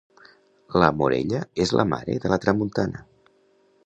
[0.83, 3.05] La morella és la mare de la tramuntana.